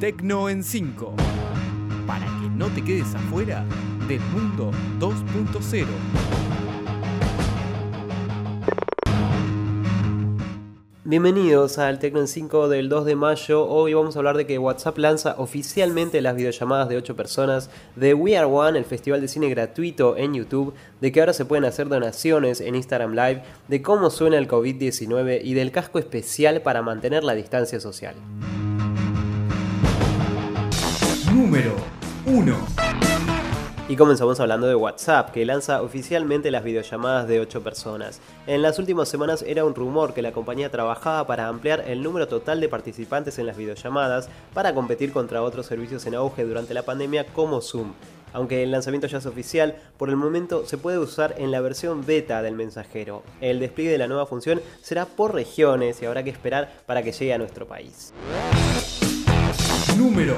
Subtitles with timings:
[0.00, 1.14] Tecno en 5.
[2.06, 3.66] Para que no te quedes afuera
[4.08, 5.84] del mundo 2.0.
[11.04, 13.66] Bienvenidos al Tecno en 5 del 2 de mayo.
[13.66, 18.14] Hoy vamos a hablar de que WhatsApp lanza oficialmente las videollamadas de 8 personas, de
[18.14, 20.72] We Are One, el festival de cine gratuito en YouTube,
[21.02, 25.42] de que ahora se pueden hacer donaciones en Instagram Live, de cómo suena el COVID-19
[25.44, 28.14] y del casco especial para mantener la distancia social.
[31.40, 31.74] Número
[32.26, 32.54] 1.
[33.88, 38.20] Y comenzamos hablando de WhatsApp, que lanza oficialmente las videollamadas de 8 personas.
[38.46, 42.28] En las últimas semanas era un rumor que la compañía trabajaba para ampliar el número
[42.28, 46.82] total de participantes en las videollamadas para competir contra otros servicios en auge durante la
[46.82, 47.94] pandemia como Zoom.
[48.34, 52.04] Aunque el lanzamiento ya es oficial, por el momento se puede usar en la versión
[52.04, 53.22] beta del mensajero.
[53.40, 57.12] El despliegue de la nueva función será por regiones y habrá que esperar para que
[57.12, 58.12] llegue a nuestro país.
[59.96, 60.36] Número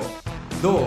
[0.63, 0.81] 2.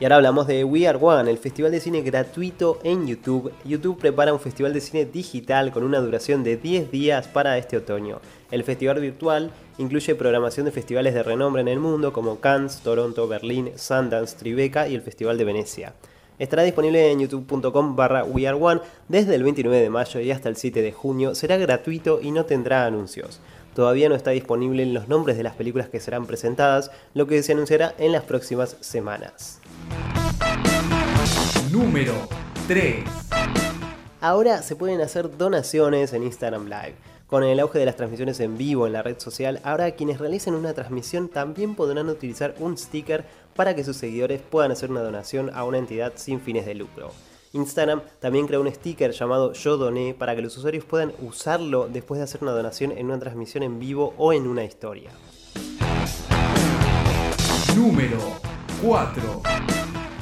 [0.00, 3.52] Y ahora hablamos de We Are One, el festival de cine gratuito en YouTube.
[3.64, 7.76] YouTube prepara un festival de cine digital con una duración de 10 días para este
[7.76, 8.20] otoño.
[8.50, 13.28] El festival virtual incluye programación de festivales de renombre en el mundo como Cannes, Toronto,
[13.28, 15.94] Berlín, Sundance, Tribeca y el Festival de Venecia.
[16.36, 20.82] Estará disponible en youtube.com barra One desde el 29 de mayo y hasta el 7
[20.82, 21.36] de junio.
[21.36, 23.40] Será gratuito y no tendrá anuncios.
[23.74, 27.52] Todavía no está disponible los nombres de las películas que serán presentadas, lo que se
[27.52, 29.60] anunciará en las próximas semanas.
[31.72, 32.14] Número
[32.68, 33.04] 3.
[34.20, 36.94] Ahora se pueden hacer donaciones en Instagram Live.
[37.26, 40.54] Con el auge de las transmisiones en vivo en la red social, ahora quienes realicen
[40.54, 43.24] una transmisión también podrán utilizar un sticker
[43.56, 47.10] para que sus seguidores puedan hacer una donación a una entidad sin fines de lucro.
[47.54, 52.18] Instagram también creó un sticker llamado Yo Doné para que los usuarios puedan usarlo después
[52.18, 55.10] de hacer una donación en una transmisión en vivo o en una historia.
[57.76, 58.18] Número
[58.82, 59.42] 4.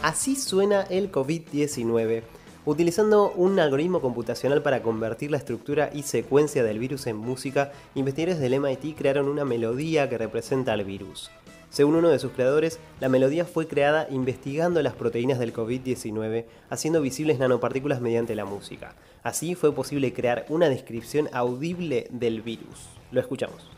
[0.02, 2.22] Así suena el COVID-19.
[2.64, 8.40] Utilizando un algoritmo computacional para convertir la estructura y secuencia del virus en música, investigadores
[8.40, 11.30] del MIT crearon una melodía que representa al virus.
[11.72, 17.00] Según uno de sus creadores, la melodía fue creada investigando las proteínas del COVID-19, haciendo
[17.00, 18.94] visibles nanopartículas mediante la música.
[19.22, 22.90] Así fue posible crear una descripción audible del virus.
[23.10, 23.70] Lo escuchamos.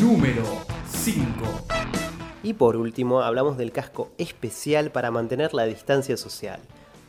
[0.00, 0.42] Número
[0.90, 1.97] 5.
[2.42, 6.60] Y por último, hablamos del casco especial para mantener la distancia social.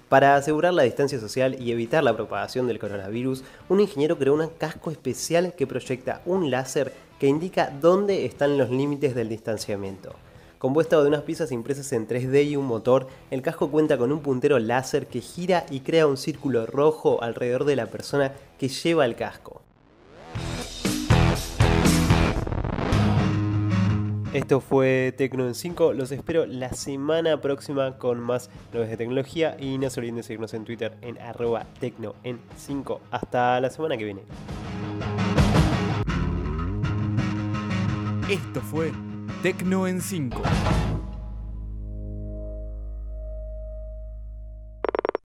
[0.10, 4.48] Para asegurar la distancia social y evitar la propagación del coronavirus, un ingeniero creó un
[4.48, 10.16] casco especial que proyecta un láser que indica dónde están los límites del distanciamiento.
[10.58, 14.22] Compuesto de unas piezas impresas en 3D y un motor, el casco cuenta con un
[14.22, 19.06] puntero láser que gira y crea un círculo rojo alrededor de la persona que lleva
[19.06, 19.59] el casco.
[24.32, 25.94] Esto fue Tecno en 5.
[25.94, 29.58] Los espero la semana próxima con más novedades de tecnología.
[29.60, 33.02] Y no se olviden de seguirnos en Twitter en arroba tecno en 5.
[33.10, 34.22] Hasta la semana que viene.
[38.30, 38.92] Esto fue
[39.42, 40.44] Tecno en 5.